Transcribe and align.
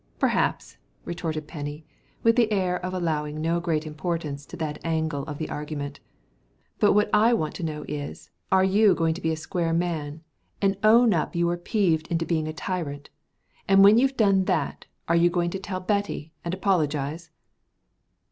"Perhaps," 0.17 0.77
retorted 1.05 1.47
Penny, 1.47 1.85
with 2.23 2.35
the 2.35 2.51
air 2.51 2.83
of 2.83 2.91
allowing 2.91 3.39
no 3.39 3.59
great 3.59 3.85
importance 3.85 4.47
to 4.47 4.57
that 4.57 4.79
angle 4.83 5.21
of 5.25 5.37
the 5.37 5.47
argument, 5.47 5.99
"but 6.79 6.93
what 6.93 7.07
I 7.13 7.35
want 7.35 7.53
to 7.57 7.63
know 7.63 7.85
is, 7.87 8.31
are 8.51 8.63
you 8.63 8.95
going 8.95 9.13
to 9.13 9.21
be 9.21 9.31
a 9.31 9.35
square 9.37 9.73
man, 9.73 10.23
and 10.59 10.75
own 10.83 11.13
up 11.13 11.35
you 11.35 11.45
were 11.45 11.55
peeved 11.55 12.07
into 12.07 12.25
being 12.25 12.47
a 12.47 12.51
tyrant? 12.53 13.11
And 13.67 13.83
when 13.83 13.99
you've 13.99 14.17
done 14.17 14.45
that, 14.45 14.87
are 15.07 15.15
you 15.15 15.29
going 15.29 15.51
to 15.51 15.59
tell 15.59 15.79
Betty, 15.79 16.33
and 16.43 16.51
apologize?" 16.51 17.29